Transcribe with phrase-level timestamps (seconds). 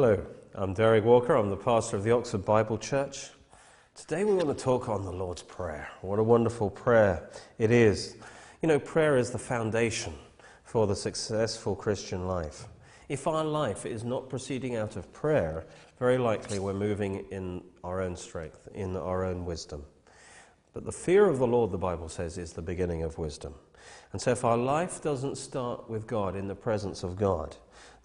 [0.00, 0.24] Hello,
[0.54, 1.34] I'm Derek Walker.
[1.34, 3.30] I'm the pastor of the Oxford Bible Church.
[3.96, 5.88] Today we want to talk on the Lord's Prayer.
[6.02, 8.14] What a wonderful prayer it is.
[8.62, 10.12] You know, prayer is the foundation
[10.62, 12.66] for the successful Christian life.
[13.08, 15.66] If our life is not proceeding out of prayer,
[15.98, 19.84] very likely we're moving in our own strength, in our own wisdom.
[20.74, 23.52] But the fear of the Lord, the Bible says, is the beginning of wisdom.
[24.12, 27.56] And so if our life doesn't start with God, in the presence of God,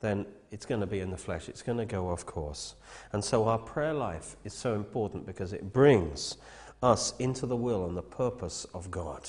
[0.03, 1.47] then it's going to be in the flesh.
[1.47, 2.75] It's going to go off course.
[3.13, 6.37] And so our prayer life is so important because it brings
[6.83, 9.27] us into the will and the purpose of God.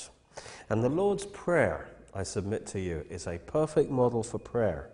[0.69, 4.89] And the Lord's Prayer, I submit to you, is a perfect model for prayer.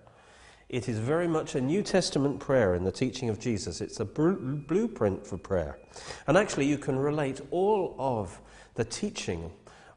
[0.69, 3.81] It is very much a New Testament prayer in the teaching of Jesus.
[3.81, 5.79] It's a br- blueprint for prayer.
[6.27, 8.39] And actually, you can relate all of
[8.75, 9.51] the teaching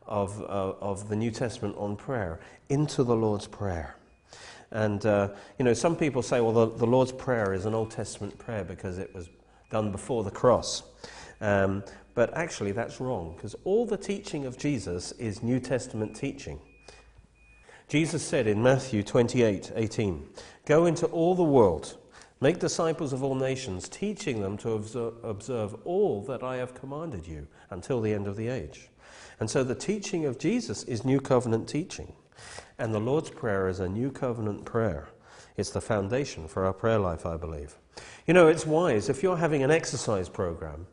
[0.06, 2.40] of, uh, of the New Testament on prayer
[2.70, 3.96] into the Lord's Prayer.
[4.74, 7.92] And, uh, you know, some people say, well, the, the, Lord's Prayer is an Old
[7.92, 9.28] Testament prayer because it was
[9.70, 10.82] done before the cross.
[11.40, 16.58] Um, but actually, that's wrong because all the teaching of Jesus is New Testament teaching.
[17.88, 20.26] Jesus said in Matthew 28 18,
[20.66, 21.96] Go into all the world,
[22.40, 27.28] make disciples of all nations, teaching them to observe, observe all that I have commanded
[27.28, 28.88] you until the end of the age.
[29.38, 32.12] And so the teaching of Jesus is New Covenant teaching.
[32.78, 35.08] And the Lord's Prayer is a new covenant prayer.
[35.56, 37.76] It's the foundation for our prayer life, I believe.
[38.26, 40.86] You know, it's wise if you're having an exercise program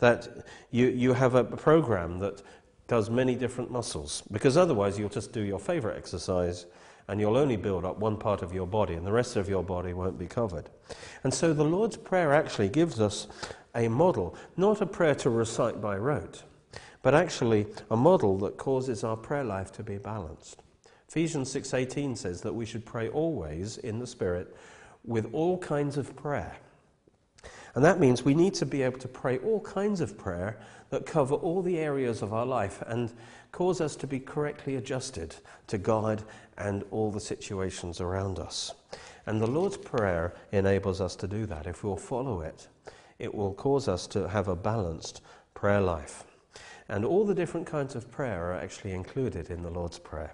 [0.00, 2.42] that you, you have a program that
[2.88, 6.66] does many different muscles, because otherwise you'll just do your favorite exercise
[7.06, 9.62] and you'll only build up one part of your body and the rest of your
[9.62, 10.68] body won't be covered.
[11.22, 13.28] And so the Lord's Prayer actually gives us
[13.74, 16.42] a model, not a prayer to recite by rote,
[17.02, 20.62] but actually a model that causes our prayer life to be balanced.
[21.08, 24.54] Ephesians 6:18 says that we should pray always in the spirit
[25.04, 26.56] with all kinds of prayer.
[27.74, 30.58] And that means we need to be able to pray all kinds of prayer
[30.90, 33.12] that cover all the areas of our life and
[33.52, 35.34] cause us to be correctly adjusted
[35.68, 36.24] to God
[36.58, 38.74] and all the situations around us.
[39.26, 41.66] And the Lord's Prayer enables us to do that.
[41.66, 42.68] If we'll follow it,
[43.18, 45.20] it will cause us to have a balanced
[45.54, 46.24] prayer life.
[46.88, 50.32] And all the different kinds of prayer are actually included in the Lord's Prayer.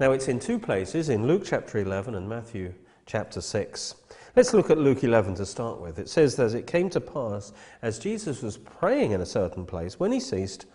[0.00, 2.72] Now, it's in two places, in Luke chapter 11 and Matthew
[3.04, 3.96] chapter 6.
[4.36, 5.98] Let's look at Luke 11 to start with.
[5.98, 9.98] It says, As it came to pass, as Jesus was praying in a certain place,
[9.98, 10.66] when he ceased,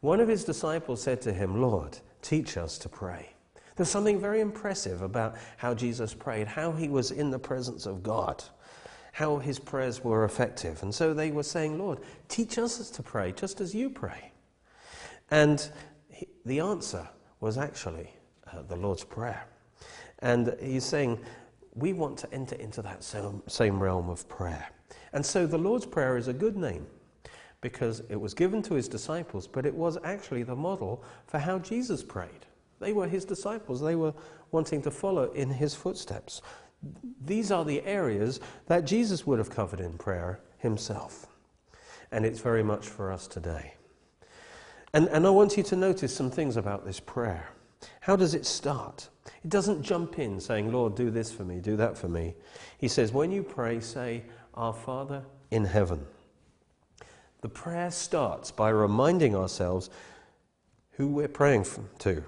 [0.00, 3.28] one of his disciples said to him, Lord, teach us to pray.
[3.76, 8.02] There's something very impressive about how Jesus prayed, how he was in the presence of
[8.02, 8.42] God,
[9.12, 10.82] how his prayers were effective.
[10.82, 11.98] And so they were saying, Lord,
[12.28, 14.32] teach us to pray just as you pray.
[15.30, 15.68] And
[16.08, 17.06] he, the answer
[17.40, 18.08] was actually,
[18.62, 19.46] the Lord's Prayer.
[20.20, 21.18] And he's saying,
[21.74, 24.68] we want to enter into that same, realm of prayer.
[25.12, 26.86] And so the Lord's Prayer is a good name
[27.60, 31.58] because it was given to his disciples, but it was actually the model for how
[31.58, 32.46] Jesus prayed.
[32.78, 34.12] They were his disciples, they were
[34.50, 36.42] wanting to follow in his footsteps.
[37.24, 41.26] These are the areas that Jesus would have covered in prayer himself.
[42.12, 43.74] And it's very much for us today.
[44.92, 47.48] And, and I want you to notice some things about this prayer.
[48.00, 49.08] How does it start?
[49.42, 52.34] It doesn't jump in saying, Lord, do this for me, do that for me.
[52.78, 54.24] He says, when you pray, say,
[54.54, 56.06] Our Father in heaven.
[57.40, 59.90] The prayer starts by reminding ourselves
[60.92, 61.66] who we're praying
[61.98, 62.24] to.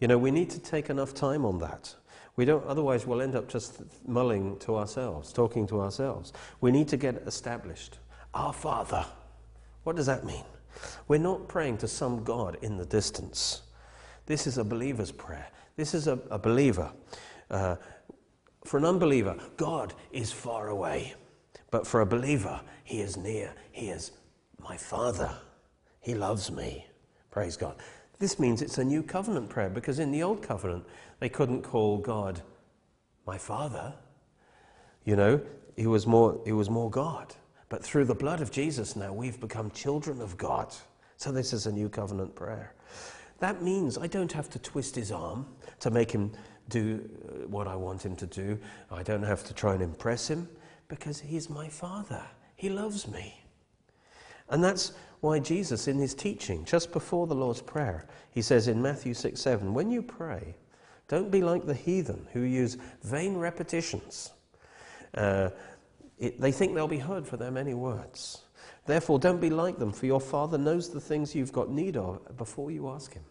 [0.00, 1.94] You know, we need to take enough time on that.
[2.36, 6.32] We don't, otherwise, we'll end up just mulling to ourselves, talking to ourselves.
[6.60, 7.98] We need to get established.
[8.34, 9.06] Our Father.
[9.84, 10.44] What does that mean?
[11.08, 13.62] We're not praying to some God in the distance.
[14.26, 15.48] This is a believer's prayer.
[15.76, 16.92] This is a, a believer.
[17.50, 17.76] Uh,
[18.64, 21.14] for an unbeliever, God is far away.
[21.70, 23.54] But for a believer, He is near.
[23.72, 24.12] He is
[24.58, 25.30] my Father.
[26.00, 26.86] He loves me.
[27.30, 27.76] Praise God.
[28.18, 30.84] This means it's a new covenant prayer because in the old covenant,
[31.20, 32.40] they couldn't call God
[33.26, 33.94] my Father.
[35.04, 35.40] You know,
[35.76, 37.34] he was more, he was more God.
[37.68, 40.74] But through the blood of Jesus now, we've become children of God.
[41.16, 42.72] So this is a new covenant prayer.
[43.38, 45.46] That means I don't have to twist his arm
[45.80, 46.32] to make him
[46.68, 48.58] do uh, what I want him to do.
[48.90, 50.48] I don't have to try and impress him
[50.88, 52.22] because he's my father.
[52.56, 53.42] He loves me.
[54.48, 58.80] And that's why Jesus, in his teaching, just before the Lord's Prayer, he says in
[58.80, 60.54] Matthew 6 7, when you pray,
[61.08, 64.32] don't be like the heathen who use vain repetitions.
[65.14, 65.50] Uh,
[66.18, 68.42] it, they think they'll be heard for their many words.
[68.86, 72.36] Therefore, don't be like them, for your Father knows the things you've got need of
[72.36, 73.24] before you ask Him.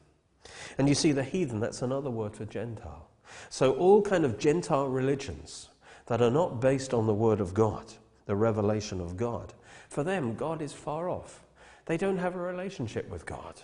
[0.77, 3.09] And you see, the heathen, that's another word for Gentile.
[3.49, 5.69] So, all kind of Gentile religions,
[6.07, 7.93] that are not based on the Word of God,
[8.25, 9.53] the revelation of God,
[9.89, 11.43] for them, God is far off.
[11.85, 13.61] They don't have a relationship with God.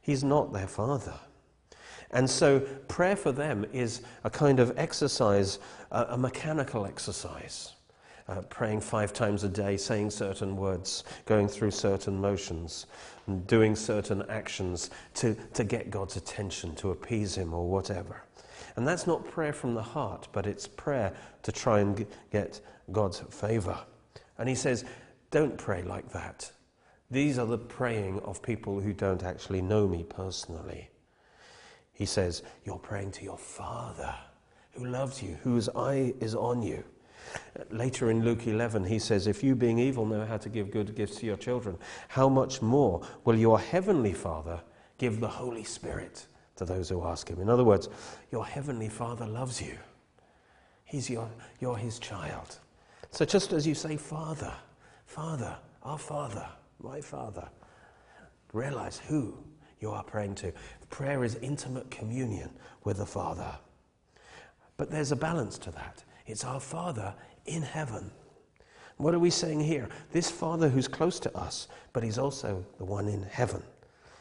[0.00, 1.14] He's not their Father.
[2.10, 5.58] And so, prayer for them is a kind of exercise,
[5.90, 7.72] a mechanical exercise.
[8.26, 12.86] Uh, praying five times a day, saying certain words, going through certain motions,
[13.26, 18.22] and doing certain actions to, to get God's attention, to appease Him, or whatever.
[18.76, 21.12] And that's not prayer from the heart, but it's prayer
[21.42, 22.60] to try and get
[22.92, 23.78] God's favor.
[24.38, 24.84] And He says,
[25.34, 26.48] don't pray like that.
[27.10, 30.90] These are the praying of people who don't actually know me personally.
[31.92, 34.14] He says, You're praying to your Father
[34.74, 36.84] who loves you, whose eye is on you.
[37.70, 40.94] Later in Luke 11, he says, If you, being evil, know how to give good
[40.94, 41.78] gifts to your children,
[42.08, 44.60] how much more will your heavenly Father
[44.98, 46.26] give the Holy Spirit
[46.56, 47.40] to those who ask him?
[47.40, 47.88] In other words,
[48.30, 49.76] your heavenly Father loves you.
[50.84, 51.28] He's your,
[51.60, 52.58] you're his child.
[53.10, 54.52] So just as you say, Father,
[55.06, 56.46] Father, our Father,
[56.80, 57.48] my Father,
[58.52, 59.36] realize who
[59.80, 60.52] you are praying to.
[60.88, 62.50] Prayer is intimate communion
[62.84, 63.52] with the Father.
[64.76, 66.02] But there's a balance to that.
[66.26, 67.14] It's our Father
[67.46, 68.10] in heaven.
[68.96, 69.88] What are we saying here?
[70.12, 73.62] This Father who's close to us, but He's also the one in heaven.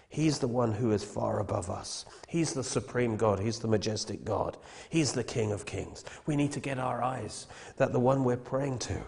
[0.10, 2.06] He's the one who is far above us.
[2.28, 3.40] He's the supreme God.
[3.40, 4.58] He's the majestic God.
[4.90, 6.06] He's the King of kings.
[6.28, 7.48] We need to get our eyes
[7.78, 9.02] that the one we're praying to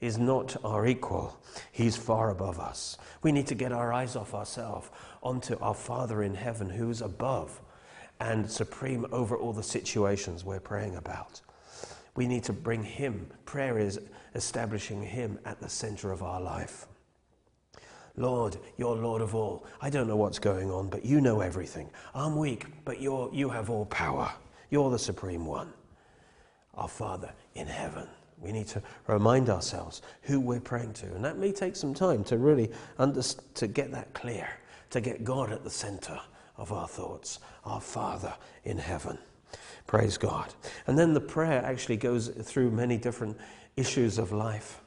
[0.00, 1.38] is not our equal.
[1.72, 2.96] He's far above us.
[3.22, 4.88] We need to get our eyes off ourselves
[5.22, 7.60] onto our Father in heaven who's above
[8.20, 11.40] and supreme over all the situations we're praying about.
[12.16, 13.28] We need to bring Him.
[13.44, 14.00] Prayer is
[14.34, 16.86] establishing Him at the center of our life.
[18.16, 19.66] Lord, you're Lord of all.
[19.80, 21.90] I don't know what's going on, but you know everything.
[22.14, 24.32] I'm weak, but you're, you have all power.
[24.70, 25.72] You're the supreme one.
[26.74, 28.08] Our Father in heaven.
[28.38, 31.06] We need to remind ourselves who we're praying to.
[31.14, 34.48] And that may take some time to really under, to get that clear,
[34.90, 36.18] to get God at the center
[36.56, 38.34] of our thoughts, our Father
[38.64, 39.18] in heaven.
[39.86, 40.52] Praise God.
[40.86, 43.36] And then the prayer actually goes through many different
[43.76, 44.80] issues of life.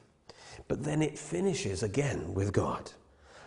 [0.68, 2.92] But then it finishes again with God.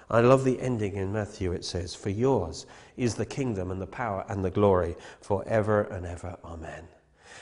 [0.09, 1.51] I love the ending in Matthew.
[1.51, 2.65] It says, For yours
[2.97, 6.37] is the kingdom and the power and the glory forever and ever.
[6.43, 6.87] Amen.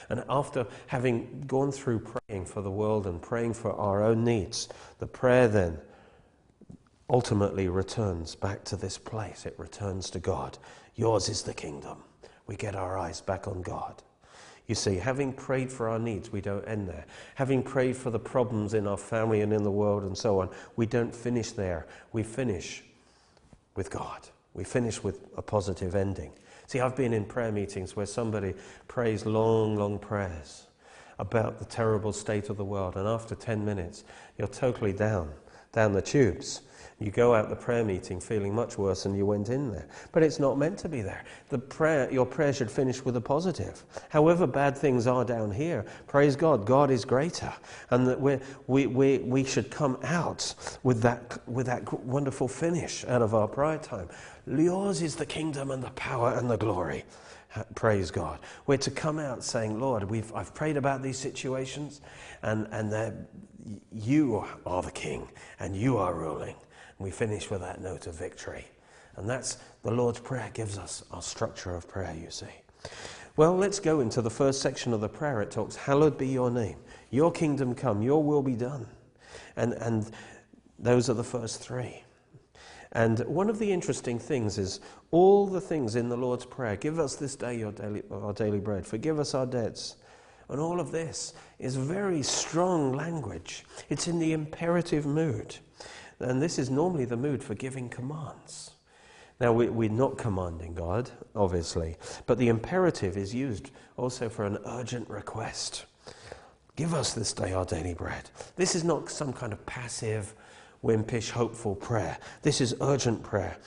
[0.10, 4.68] And after having gone through praying for the world and praying for our own needs,
[5.00, 5.80] the prayer then
[7.10, 9.46] ultimately returns back to this place.
[9.46, 10.58] It returns to God.
[10.96, 12.04] Yours is the kingdom
[12.52, 14.04] we get our eyes back on God.
[14.68, 17.06] You see, having prayed for our needs, we don't end there.
[17.36, 20.50] Having prayed for the problems in our family and in the world and so on,
[20.76, 21.88] we don't finish there.
[22.12, 22.84] We finish
[23.78, 24.28] with God.
[24.54, 26.34] We finish with a positive ending.
[26.68, 28.54] See, I've been in prayer meetings where somebody
[28.90, 30.68] prays long, long prayers
[31.20, 34.04] about the terrible state of the world, and after 10 minutes,
[34.38, 35.32] you're totally down,
[35.72, 36.60] down the tubes.
[37.02, 39.88] You go out the prayer meeting feeling much worse than you went in there.
[40.12, 41.24] But it's not meant to be there.
[41.50, 43.84] The prayer, your prayer should finish with a positive.
[44.10, 47.52] However bad things are down here, praise God, God is greater.
[47.90, 50.54] And that we we, we, we should come out
[50.84, 54.08] with that, with that wonderful finish out of our prayer time.
[54.46, 57.04] Yours is the kingdom and the power and the glory.
[57.74, 58.38] Praise God.
[58.68, 62.02] We're to come out saying, Lord, we've, I've prayed about these situations,
[62.44, 63.26] and, and
[63.92, 65.28] you are the king,
[65.60, 66.56] and you are ruling
[67.02, 68.66] we finish with that note of victory.
[69.16, 72.46] And that's the Lord's Prayer gives us our structure of prayer, you see.
[73.38, 75.42] Well, let's go into the first section of the prayer.
[75.42, 76.78] It talks, Hallowed be your name.
[77.10, 78.88] Your kingdom come, your will be done.
[79.56, 80.10] And, and
[80.80, 82.04] those are the first three.
[82.94, 84.82] And one of the interesting things is
[85.12, 88.60] all the things in the Lord's Prayer give us this day your daily, our daily
[88.60, 89.96] bread, forgive us our debts.
[90.50, 93.64] And all of this is very strong language.
[93.90, 95.56] It's in the imperative mood.
[96.22, 98.72] And this is normally the mood for giving commands.
[99.40, 101.98] Now, we, are not commanding God, obviously,
[102.28, 105.86] but the imperative is used also for an urgent request.
[106.76, 108.30] Give us this day our daily bread.
[108.56, 110.36] This is not some kind of passive,
[110.84, 112.18] wimpish, hopeful prayer.
[112.44, 113.58] This is urgent prayer.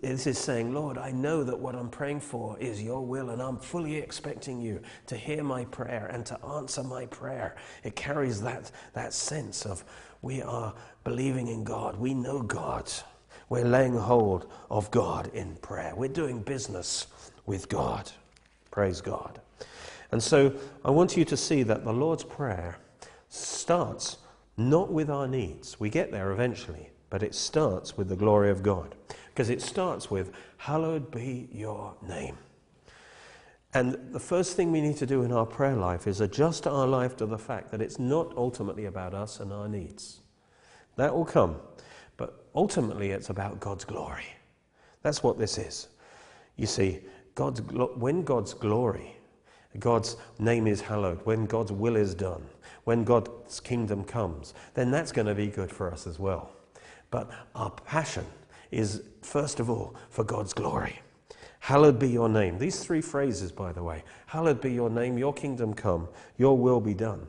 [0.00, 3.42] This is saying, Lord, I know that what I'm praying for is your will, and
[3.42, 7.56] I'm fully expecting you to hear my prayer and to answer my prayer.
[7.82, 9.84] It carries that, that sense of
[10.22, 10.74] we are
[11.04, 11.96] believing in God.
[11.96, 12.90] We know God.
[13.48, 15.92] We're laying hold of God in prayer.
[15.96, 17.06] We're doing business
[17.46, 18.10] with God.
[18.70, 19.40] Praise God.
[20.12, 20.52] And so
[20.84, 22.78] I want you to see that the Lord's Prayer
[23.28, 24.18] starts
[24.56, 25.80] not with our needs.
[25.80, 28.94] We get there eventually, but it starts with the glory of God.
[29.28, 32.36] Because it starts with, Hallowed be your name.
[33.72, 36.86] And the first thing we need to do in our prayer life is adjust our
[36.86, 40.20] life to the fact that it's not ultimately about us and our needs.
[40.96, 41.56] That will come.
[42.16, 44.26] But ultimately, it's about God's glory.
[45.02, 45.88] That's what this is.
[46.56, 47.00] You see,
[47.34, 49.16] God's when God's glory,
[49.78, 52.42] God's name is hallowed, when God's will is done,
[52.84, 56.50] when God's kingdom comes, then that's going to be good for us as well.
[57.10, 58.26] But our passion
[58.70, 61.00] is, first of all, for God's glory.
[61.60, 62.58] Hallowed be your name.
[62.58, 66.80] These three phrases, by the way Hallowed be your name, your kingdom come, your will
[66.80, 67.26] be done,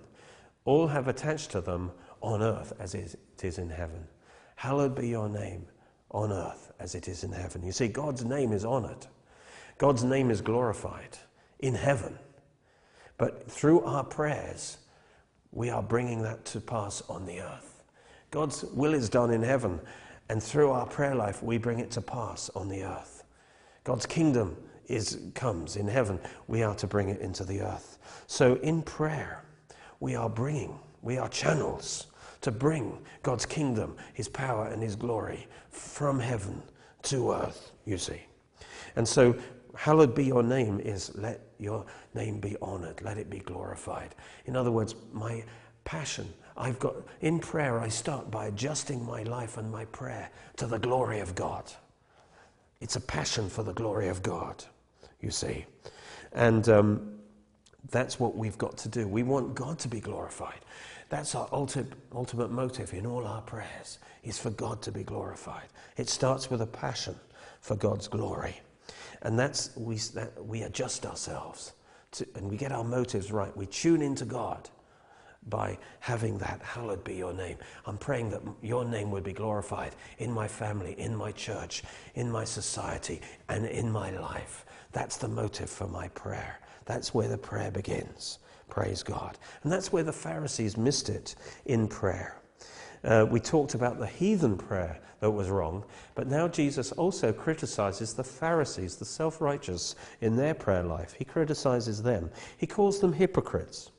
[0.65, 4.07] all have attached to them on earth as it is in heaven.
[4.55, 5.65] Hallowed be your name
[6.11, 7.63] on earth as it is in heaven.
[7.63, 9.07] You see, God's name is honored,
[9.77, 11.17] God's name is glorified
[11.59, 12.17] in heaven.
[13.17, 14.77] But through our prayers,
[15.51, 17.83] we are bringing that to pass on the earth.
[18.31, 19.79] God's will is done in heaven,
[20.29, 23.10] and through our prayer life, we bring it to pass on the earth.
[23.83, 24.55] God's kingdom
[24.88, 26.19] is, comes in heaven.
[26.47, 27.97] We are to bring it into the earth.
[28.27, 29.43] So in prayer,
[30.00, 32.07] we are bringing, we are channels
[32.41, 36.61] to bring God's kingdom, His power, and His glory from heaven
[37.03, 38.21] to earth, you see.
[38.95, 39.35] And so,
[39.75, 44.15] hallowed be your name is let your name be honored, let it be glorified.
[44.45, 45.43] In other words, my
[45.85, 50.67] passion, I've got, in prayer, I start by adjusting my life and my prayer to
[50.67, 51.71] the glory of God.
[52.81, 54.63] It's a passion for the glory of God,
[55.21, 55.65] you see.
[56.33, 57.19] And um,
[57.91, 59.07] that's what we've got to do.
[59.07, 60.59] We want God to be glorified.
[61.09, 65.67] That's our ultimate, ultimate motive in all our prayers, is for God to be glorified.
[65.97, 67.15] It starts with a passion
[67.59, 68.59] for God's glory.
[69.21, 71.73] And that's, we, that, we adjust ourselves
[72.13, 73.55] to, and we get our motives right.
[73.55, 74.69] We tune into God
[75.48, 77.57] by having that, hallowed be your name.
[77.86, 81.83] I'm praying that your name would be glorified in my family, in my church,
[82.15, 84.65] in my society, and in my life.
[84.91, 86.60] That's the motive for my prayer.
[86.86, 88.39] That's where the prayer begins.
[88.69, 89.38] Praise God.
[89.63, 92.38] And that's where the Pharisees missed it in prayer.
[93.03, 95.83] Uh, we talked about the heathen prayer that was wrong,
[96.15, 101.13] but now Jesus also criticizes the Pharisees, the self righteous, in their prayer life.
[101.13, 102.29] He criticizes them.
[102.57, 103.91] He calls them hypocrites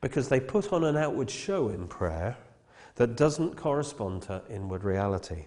[0.00, 2.36] because they put on an outward show in prayer
[2.96, 5.46] that doesn't correspond to inward reality.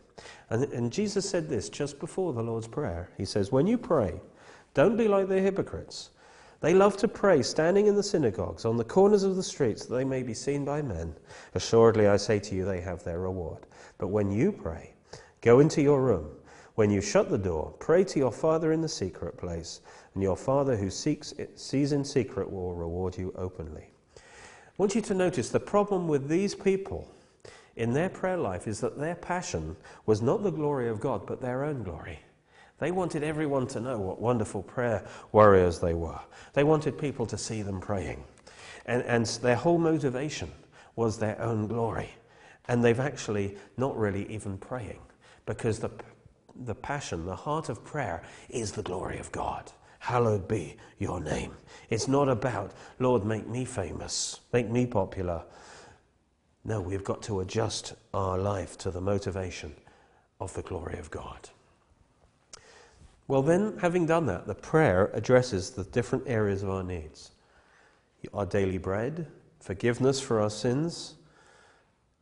[0.49, 3.09] And, and, Jesus said this just before the Lord's Prayer.
[3.17, 4.21] He says, When you pray,
[4.73, 6.11] don't be like the hypocrites.
[6.61, 9.95] They love to pray standing in the synagogues, on the corners of the streets, that
[9.95, 11.13] they may be seen by men.
[11.55, 13.65] Assuredly, I say to you, they have their reward.
[13.97, 14.93] But when you pray,
[15.41, 16.29] go into your room.
[16.75, 19.81] When you shut the door, pray to your Father in the secret place,
[20.13, 23.92] and your Father who seeks, sees in secret will reward you openly.
[24.73, 27.07] I want you to notice the problem with these people
[27.75, 29.75] in their prayer life is that their passion
[30.07, 32.19] was not the glory of God, but their own glory.
[32.79, 36.19] They wanted everyone to know what wonderful prayer warriors they were.
[36.53, 38.23] They wanted people to see them praying.
[38.87, 40.51] And, and their whole motivation
[40.95, 42.09] was their own glory.
[42.67, 45.01] And they've actually not really even praying
[45.45, 45.91] because the,
[46.65, 49.71] the passion, the heart of prayer is the glory of God
[50.03, 51.53] hallowed be your name.
[51.89, 55.43] It's not about, Lord, make me famous, make me popular.
[56.65, 59.73] No, we've got to adjust our life to the motivation
[60.41, 61.49] of the glory of God.
[63.29, 67.31] Well, then, having done that, the prayer addresses the different areas of our needs
[68.33, 69.27] our daily bread,
[69.59, 71.15] forgiveness for our sins,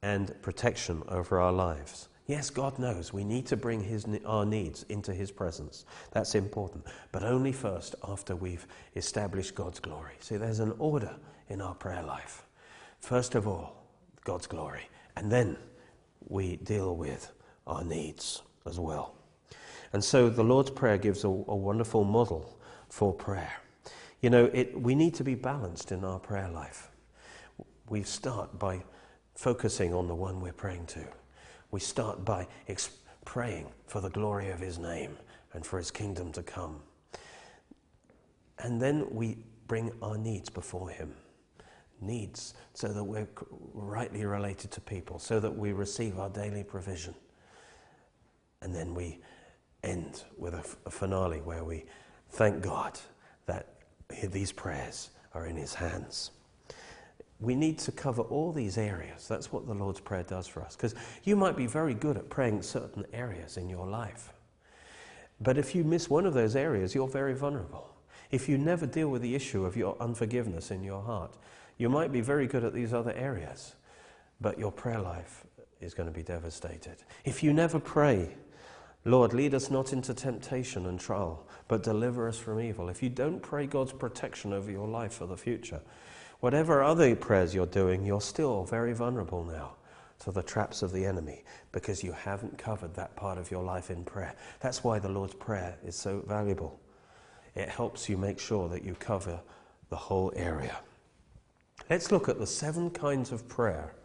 [0.01, 2.09] and protection over our lives.
[2.31, 5.83] Yes, God knows we need to bring his, our needs into His presence.
[6.11, 6.85] That's important.
[7.11, 10.13] But only first after we've established God's glory.
[10.21, 11.13] See, there's an order
[11.49, 12.45] in our prayer life.
[13.01, 13.83] First of all,
[14.23, 14.83] God's glory.
[15.17, 15.57] And then
[16.29, 17.33] we deal with
[17.67, 19.13] our needs as well.
[19.91, 22.57] And so the Lord's Prayer gives a, a wonderful model
[22.87, 23.57] for prayer.
[24.21, 26.91] You know, it, we need to be balanced in our prayer life.
[27.89, 28.85] We start by
[29.35, 31.05] focusing on the one we're praying to
[31.71, 32.91] we start by ex-
[33.25, 35.17] praying for the glory of His name
[35.53, 36.81] and for His kingdom to come.
[38.59, 39.37] And then we
[39.67, 41.13] bring our needs before Him.
[42.01, 43.27] Needs so that we're
[43.73, 47.15] rightly related to people, so that we receive our daily provision.
[48.61, 49.19] And then we
[49.83, 51.85] end with a, f- a finale where we
[52.29, 52.99] thank God
[53.45, 53.67] that
[54.29, 56.31] these prayers are in His hands
[57.41, 59.27] we need to cover all these areas.
[59.27, 60.75] That's what the Lord's Prayer does for us.
[60.75, 64.31] Because you might be very good at praying certain areas in your life.
[65.41, 67.89] But if you miss one of those areas, you're very vulnerable.
[68.29, 71.35] If you never deal with the issue of your unforgiveness in your heart,
[71.77, 73.75] you might be very good at these other areas,
[74.39, 75.45] but your prayer life
[75.81, 76.97] is going to be devastated.
[77.25, 78.35] If you never pray
[79.03, 82.87] Lord, lead us not into temptation and trial, but deliver us from evil.
[82.87, 85.81] If you don't pray God's protection over your life for the future,
[86.41, 89.75] whatever other prayers you're doing, you're still very vulnerable now
[90.19, 93.89] to the traps of the enemy because you haven't covered that part of your life
[93.89, 94.35] in prayer.
[94.59, 96.79] That's why the Lord's Prayer is so valuable.
[97.55, 99.39] It helps you make sure that you cover
[99.89, 100.77] the whole area.
[101.89, 103.95] Let's look at the seven kinds of prayer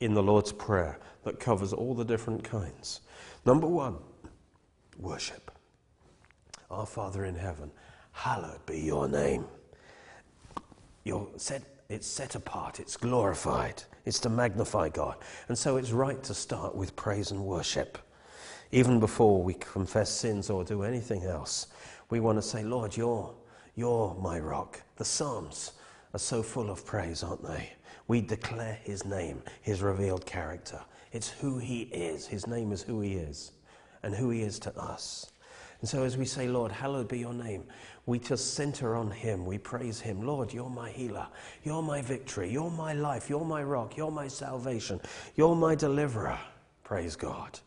[0.00, 3.00] in the Lord's Prayer that covers all the different kinds.
[3.44, 3.96] Number one,
[4.98, 5.50] worship.
[6.70, 7.70] Our Father in heaven,
[8.12, 9.46] hallowed be your name.
[11.06, 15.16] You're set, it's set apart, it's glorified, it's to magnify God.
[15.46, 17.96] And so it's right to start with praise and worship.
[18.72, 21.68] Even before we confess sins or do anything else,
[22.10, 23.32] we want to say, Lord, you're,
[23.76, 24.82] you're my rock.
[24.96, 25.74] The Psalms
[26.12, 27.70] are so full of praise, aren't they?
[28.08, 30.80] We declare his name, his revealed character.
[31.12, 32.26] It's who he is.
[32.26, 33.52] His name is who he is
[34.06, 35.32] and who He is to us.
[35.80, 37.64] And so, as we say, Lord, hallowed be your name,
[38.06, 39.44] we just center on Him.
[39.44, 40.22] We praise Him.
[40.22, 41.26] Lord, you're my healer.
[41.64, 42.50] You're my victory.
[42.50, 43.28] You're my life.
[43.28, 43.96] You're my rock.
[43.96, 45.00] You're my salvation.
[45.34, 46.38] You're my deliverer.
[46.84, 47.58] Praise God.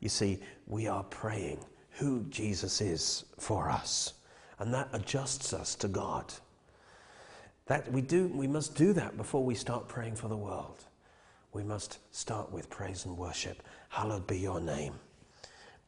[0.00, 4.14] You see, we are praying who Jesus is for us,
[4.58, 6.32] and that adjusts us to God.
[7.66, 10.84] That we do, we must do that before we start praying for the world.
[11.52, 13.62] We must start with praise and worship.
[13.88, 14.94] Hallowed be your name.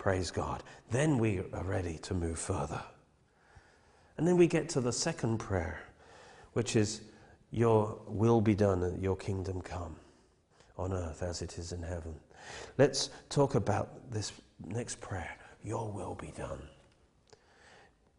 [0.02, 0.64] Praise God.
[0.90, 2.82] Then we are ready to move further.
[4.16, 5.78] And then we get to the second prayer,
[6.54, 7.02] which is,
[7.52, 9.94] Your will be done and your kingdom come
[10.76, 12.16] on earth as it is in heaven.
[12.78, 14.32] Let's talk about this
[14.66, 16.62] next prayer Your will be done.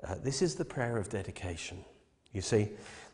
[0.02, 1.84] Uh, this is the prayer of dedication.
[2.32, 2.70] You see,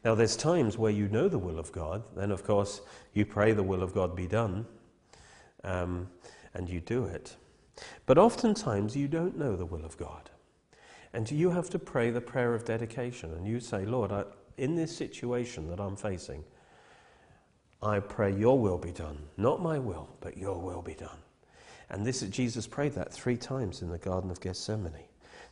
[0.06, 2.82] now there's times where you know the will of God, then of course
[3.16, 4.68] you pray the will of God be done,
[5.64, 6.08] um,
[6.54, 7.36] and you do it.
[8.06, 10.30] But oftentimes you don't know the will of God.
[11.14, 13.34] And you have to pray the prayer of dedication.
[13.34, 14.26] And you say, Lord, I,
[14.58, 16.44] in this situation that I'm facing,
[17.82, 19.18] I pray your will be done.
[19.38, 21.18] Not my will, but your will be done.
[21.90, 25.06] And this is Jesus prayed that three times in the Garden of Gethsemane.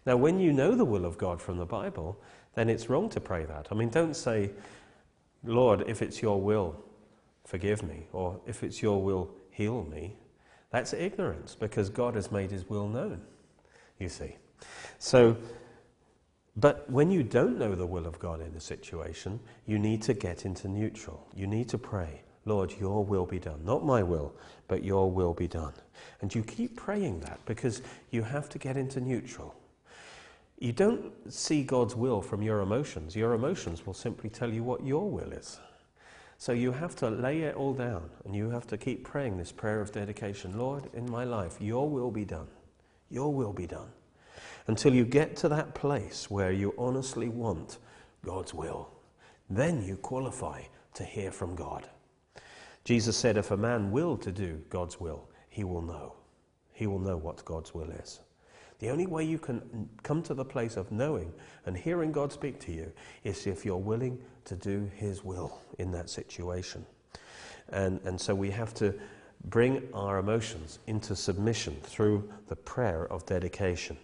[0.05, 2.19] Now, when you know the will of God from the Bible,
[2.53, 3.67] then it's wrong to pray that.
[3.71, 4.51] I mean, don't say,
[5.43, 6.75] Lord, if it's your will,
[7.45, 10.15] forgive me, or if it's your will, heal me.
[10.69, 13.21] That's ignorance because God has made his will known,
[13.99, 14.35] you see.
[14.99, 15.37] So,
[16.55, 20.13] but when you don't know the will of God in a situation, you need to
[20.13, 21.27] get into neutral.
[21.35, 23.63] You need to pray, Lord, your will be done.
[23.63, 24.35] Not my will,
[24.67, 25.73] but your will be done.
[26.21, 29.55] And you keep praying that because you have to get into neutral.
[30.59, 33.15] You don't see God's will from your emotions.
[33.15, 35.59] Your emotions will simply tell you what your will is.
[36.37, 39.51] So you have to lay it all down and you have to keep praying this
[39.51, 42.47] prayer of dedication Lord, in my life, your will be done.
[43.09, 43.89] Your will be done.
[44.67, 47.79] Until you get to that place where you honestly want
[48.23, 48.89] God's will.
[49.49, 51.89] Then you qualify to hear from God.
[52.83, 56.15] Jesus said, if a man will to do God's will, he will know.
[56.73, 58.19] He will know what God's will is.
[58.79, 61.33] The only way you can come to the place of knowing
[61.65, 62.91] and hearing God speak to you
[63.23, 66.85] is if you're willing to do His will in that situation.
[67.69, 68.93] And, and so we have to
[69.45, 73.97] bring our emotions into submission through the prayer of dedication.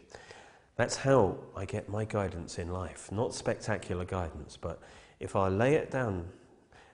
[0.76, 3.12] That's how I get my guidance in life.
[3.12, 4.82] Not spectacular guidance, but
[5.20, 6.28] if I lay it down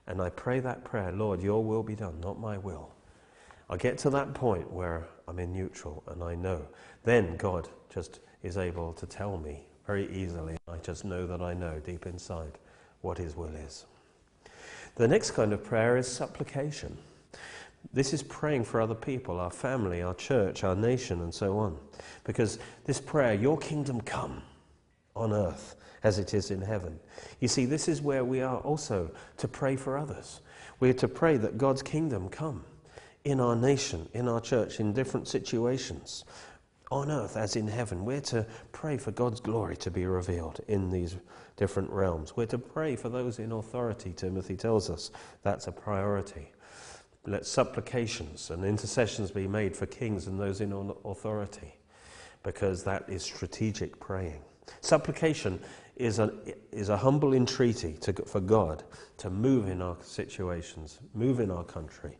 [0.05, 2.91] and I pray that prayer, Lord, your will be done, not my will.
[3.69, 6.65] I get to that point where I'm in neutral and I know.
[7.03, 10.57] Then God just is able to tell me very easily.
[10.67, 12.57] I just know that I know deep inside
[13.01, 13.85] what His will is.
[14.95, 16.97] The next kind of prayer is supplication.
[17.93, 21.77] This is praying for other people, our family, our church, our nation, and so on.
[22.23, 24.41] Because this prayer, Your kingdom come
[25.15, 26.99] on earth as it is in heaven.
[27.39, 30.41] You see, this is where we are also to pray for others.
[30.79, 32.63] We are to pray that God's kingdom come
[33.23, 36.23] in our nation, in our church, in different situations,
[36.91, 38.05] on earth as in heaven.
[38.05, 41.17] We're to pray for God's glory to be revealed in these
[41.55, 42.35] different realms.
[42.35, 45.11] We're to pray for those in authority, Timothy tells us.
[45.43, 46.51] That's a priority.
[47.25, 50.71] Let supplications and intercessions be made for kings and those in
[51.05, 51.75] authority,
[52.43, 54.41] because that is strategic praying.
[54.81, 55.59] Supplication
[55.97, 56.33] is a,
[56.71, 58.83] is a humble entreaty to, for God
[59.17, 62.17] to move in our situations, move in our country,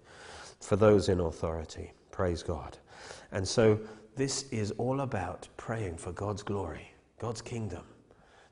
[0.59, 1.91] for those in authority.
[2.11, 2.77] Praise God.
[3.31, 3.79] And so
[4.15, 7.83] this is all about praying for God's glory, God's kingdom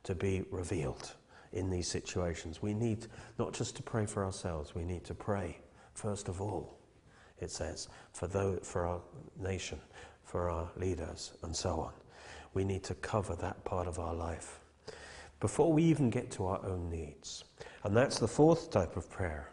[0.03, 1.13] to be revealed
[1.53, 2.61] in these situations.
[2.61, 5.57] We need not just to pray for ourselves, we need to pray,
[5.93, 6.77] first of all,
[7.39, 9.01] it says, for, those, for our
[9.39, 9.79] nation,
[10.23, 11.91] for our leaders, and so on.
[12.53, 14.59] We need to cover that part of our life
[15.39, 17.43] before we even get to our own needs.
[17.83, 19.51] And that's the fourth type of prayer,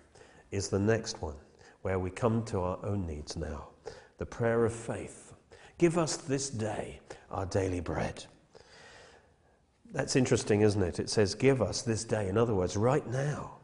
[0.50, 1.36] is the next one,
[1.84, 3.68] where we come to our own needs now.
[4.16, 5.34] The prayer of faith.
[5.76, 6.98] Give us this day
[7.30, 8.24] our daily bread.
[9.92, 10.98] That's interesting, isn't it?
[10.98, 12.30] It says, Give us this day.
[12.30, 13.58] In other words, right now.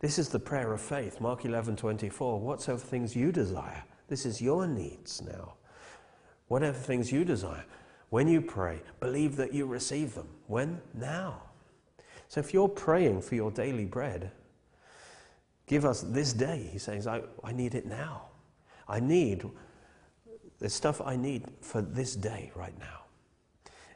[0.00, 1.20] This is the prayer of faith.
[1.20, 2.40] Mark 11 24.
[2.40, 3.84] Whatsoever things you desire.
[4.08, 5.52] This is your needs now.
[6.46, 7.66] Whatever things you desire.
[8.08, 10.28] When you pray, believe that you receive them.
[10.46, 10.80] When?
[10.94, 11.42] Now.
[12.28, 14.30] So if you're praying for your daily bread,
[15.68, 16.68] give us this day.
[16.72, 18.22] He says, I, I need it now.
[18.88, 19.44] I need
[20.58, 23.04] the stuff I need for this day right now.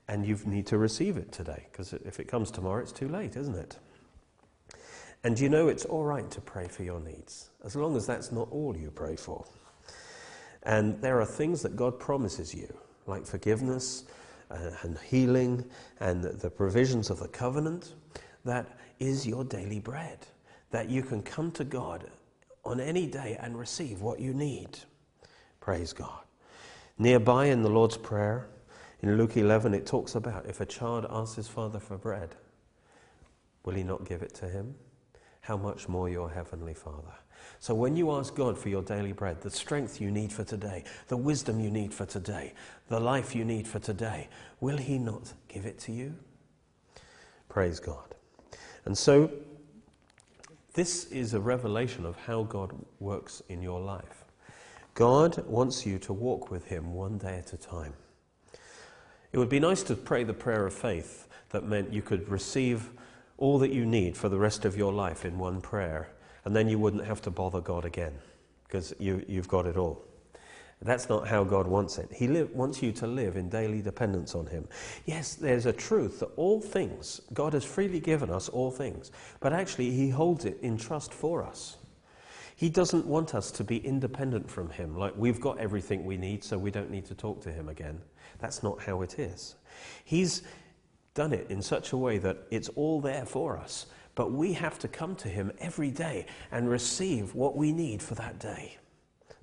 [0.09, 3.37] And you need to receive it today, because if it comes tomorrow, it's too late,
[3.37, 3.79] isn't it?
[5.25, 8.33] And you know it's all right to pray for your needs, as long as that's
[8.33, 9.45] not all you pray for.
[10.65, 12.73] And there are things that God promises you
[13.07, 14.05] like forgiveness
[14.51, 15.65] uh, and healing
[16.01, 17.95] and the provisions of the covenant,
[18.45, 20.19] that is your daily bread.
[20.73, 22.11] That you can come to God
[22.65, 24.79] on any day and receive what you need.
[25.61, 26.21] Praise God.
[26.99, 28.49] Nearby in the Lord's Prayer,
[29.01, 32.37] in Luke 11, it talks about if a child asks his father for bread,
[33.65, 34.75] will he not give it to him?
[35.41, 37.15] How much more your heavenly Father?
[37.59, 40.85] So when you ask God for your daily bread, the strength you need for today,
[41.09, 42.55] the wisdom you need for today,
[42.89, 44.29] the life you need for today,
[44.61, 46.15] will He not give it to you?
[47.49, 48.15] Praise God.
[48.85, 49.31] And so,
[50.75, 54.25] this is a revelation of how God works in your life.
[54.95, 57.95] God wants you to walk with Him one day at a time.
[59.33, 62.91] It would be nice to pray the prayer of faith that meant you could receive
[63.39, 66.11] all that you need for the rest of your life in one prayer
[66.45, 68.15] and then you wouldn't have to bother God again
[68.65, 70.03] because you, you've got it all.
[70.85, 72.11] That's not how God wants it.
[72.13, 74.67] He wants you to live in daily dependence on Him.
[75.07, 79.53] Yes, there's a truth that all things, God has freely given us all things, but
[79.53, 81.77] actually He holds it in trust for us.
[82.57, 86.43] He doesn't want us to be independent from Him, like we've got everything we need,
[86.43, 88.01] so we don't need to talk to Him again.
[88.41, 89.55] That's not how it is.
[90.05, 90.43] He's
[91.15, 94.79] done it in such a way that it's all there for us, but we have
[94.81, 98.79] to come to Him every day and receive what we need for that day.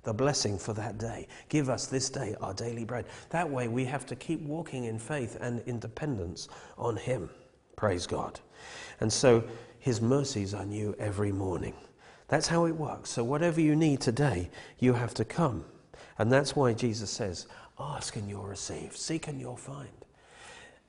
[0.02, 1.28] The blessing for that day.
[1.48, 3.06] Give us this day our daily bread.
[3.30, 7.28] That way we have to keep walking in faith and independence on Him.
[7.76, 8.40] Praise God.
[9.00, 9.44] And so
[9.78, 11.74] His mercies are new every morning.
[12.28, 13.10] That's how it works.
[13.10, 15.64] So whatever you need today, you have to come.
[16.18, 17.46] And that's why Jesus says,
[17.78, 19.88] Ask and you'll receive, seek and you'll find.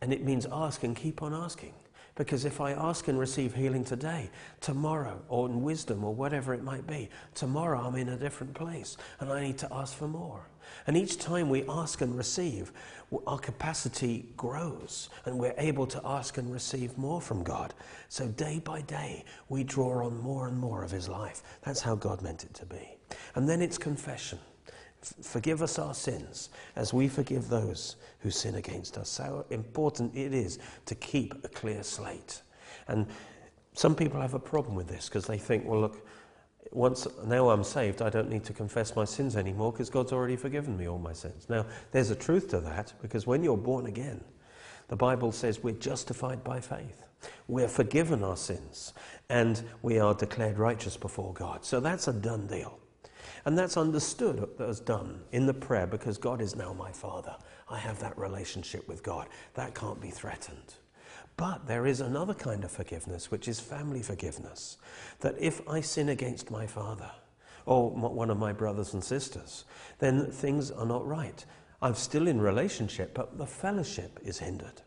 [0.01, 1.73] And it means ask and keep on asking.
[2.21, 4.29] Because if I ask and receive healing today,
[4.59, 8.95] tomorrow, or in wisdom, or whatever it might be, tomorrow I'm in a different place
[9.19, 10.45] and I need to ask for more.
[10.85, 12.73] And each time we ask and receive,
[13.25, 17.73] our capacity grows and we're able to ask and receive more from God.
[18.07, 21.41] So day by day, we draw on more and more of His life.
[21.63, 22.97] That's how God meant it to be.
[23.33, 24.37] And then it's confession.
[25.23, 29.17] Forgive us our sins as we forgive those who sin against us.
[29.17, 32.41] How important it is to keep a clear slate.
[32.87, 33.07] And
[33.73, 36.07] some people have a problem with this because they think, well, look,
[36.71, 40.35] once now I'm saved, I don't need to confess my sins anymore because God's already
[40.35, 41.47] forgiven me all my sins.
[41.49, 44.23] Now, there's a truth to that because when you're born again,
[44.87, 47.03] the Bible says we're justified by faith.
[47.47, 48.93] We're forgiven our sins
[49.29, 51.65] and we are declared righteous before God.
[51.65, 52.80] So that's a done deal.
[53.45, 57.35] And that's understood as done in the prayer because God is now my Father.
[57.69, 59.27] I have that relationship with God.
[59.55, 60.75] That can't be threatened.
[61.37, 64.77] But there is another kind of forgiveness, which is family forgiveness.
[65.21, 67.09] That if I sin against my father
[67.65, 69.65] or one of my brothers and sisters,
[69.97, 71.43] then things are not right.
[71.81, 74.83] I'm still in relationship, but the fellowship is hindered.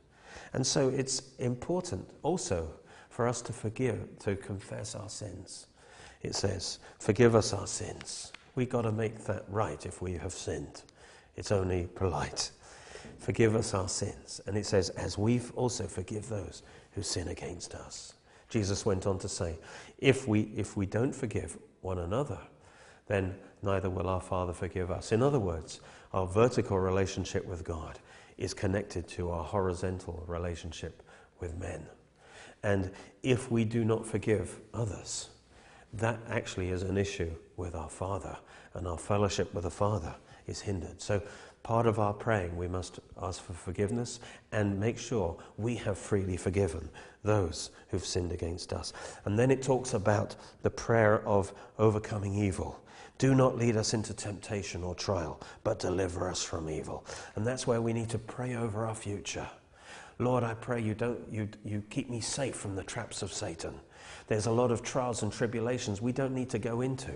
[0.53, 2.69] And so it's important also
[3.09, 5.67] for us to forgive, to confess our sins.
[6.23, 10.33] It says, Forgive us our sins We've got to make that right if we have
[10.33, 10.83] sinned.
[11.37, 12.51] It's only polite.
[13.19, 14.41] Forgive us our sins.
[14.47, 16.63] And it says, as we've also forgive those
[16.93, 18.15] who sin against us.
[18.49, 19.59] Jesus went on to say,
[19.99, 22.39] if we, if we don't forgive one another,
[23.07, 25.11] then neither will our Father forgive us.
[25.13, 25.81] In other words,
[26.13, 27.99] our vertical relationship with God
[28.39, 31.03] is connected to our horizontal relationship
[31.41, 31.87] with men.
[32.63, 32.91] And
[33.23, 35.31] if we do not forgive others,
[35.99, 38.37] that actually is an issue with our Father,
[38.75, 40.15] and our fellowship with the Father
[40.47, 41.01] is hindered.
[41.01, 41.23] So,
[41.63, 44.21] part of our praying, we must ask for forgiveness
[44.53, 46.91] and make sure we have freely forgiven
[47.23, 48.93] those who've sinned against us.
[49.25, 52.81] And then it talks about the prayer of overcoming evil,
[53.19, 57.07] Do not lead us into temptation or trial, but deliver us from evil.
[57.37, 59.49] And that's where we need to pray over our future.
[60.19, 63.75] Lord, I pray you, don't, you, you keep me safe from the traps of Satan.
[64.27, 67.13] There's a lot of trials and tribulations we don't need to go into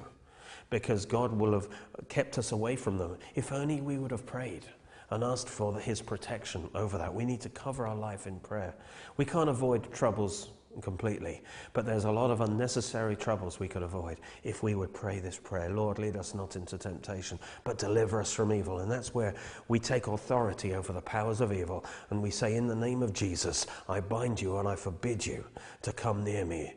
[0.71, 1.69] because God will have
[2.09, 3.17] kept us away from them.
[3.35, 4.67] If only we would have prayed
[5.11, 7.15] and asked for his protection over that.
[7.15, 8.75] We need to cover our life in prayer.
[9.17, 11.43] We can't avoid troubles completely.
[11.73, 15.39] But there's a lot of unnecessary troubles we could avoid if we would pray this
[15.39, 18.81] prayer Lord, lead us not into temptation, but deliver us from evil.
[18.81, 19.35] And that's where
[19.69, 23.13] we take authority over the powers of evil and we say, In the name of
[23.13, 25.45] Jesus, I bind you and I forbid you
[25.83, 26.75] to come near me.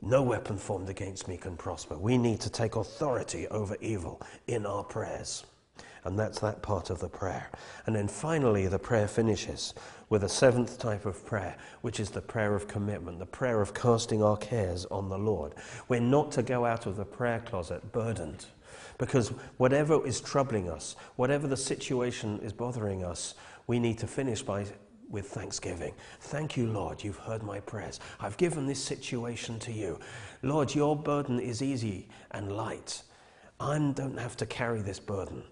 [0.00, 1.98] No weapon formed against me can prosper.
[1.98, 5.44] We need to take authority over evil in our prayers.
[6.08, 7.50] And that's that part of the prayer.
[7.84, 9.74] And then finally, the prayer finishes
[10.08, 13.74] with a seventh type of prayer, which is the prayer of commitment, the prayer of
[13.74, 15.52] casting our cares on the Lord.
[15.86, 18.46] We're not to go out of the prayer closet burdened.
[18.96, 23.34] Because whatever is troubling us, whatever the situation is bothering us,
[23.66, 24.64] we need to finish by
[25.10, 25.92] with thanksgiving.
[26.20, 28.00] Thank you, Lord, you've heard my prayers.
[28.18, 30.00] I've given this situation to you.
[30.42, 33.02] Lord, your burden is easy and light.
[33.60, 35.42] I don't have to carry this burden.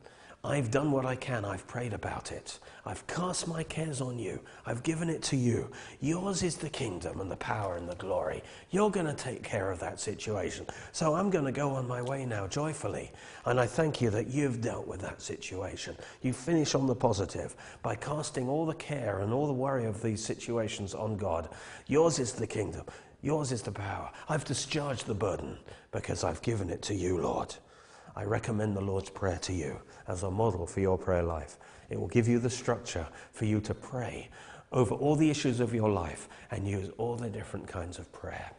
[0.46, 1.44] I've done what I can.
[1.44, 2.60] I've prayed about it.
[2.84, 4.38] I've cast my cares on you.
[4.64, 5.72] I've given it to you.
[6.00, 8.44] Yours is the kingdom and the power and the glory.
[8.70, 10.64] You're going to take care of that situation.
[10.92, 13.10] So I'm going to go on my way now joyfully.
[13.44, 15.96] And I thank you that you've dealt with that situation.
[16.22, 20.00] You finish on the positive by casting all the care and all the worry of
[20.00, 21.48] these situations on God.
[21.88, 22.86] Yours is the kingdom.
[23.20, 24.12] Yours is the power.
[24.28, 25.58] I've discharged the burden
[25.90, 27.56] because I've given it to you, Lord.
[28.16, 31.58] I recommend the Lord's Prayer to you as a model for your prayer life.
[31.90, 34.30] It will give you the structure for you to pray
[34.72, 38.50] over all the issues of your life and use all the different kinds of prayer.